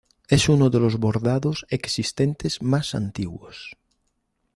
[0.27, 3.77] Es uno de los bordados existentes más antiguos.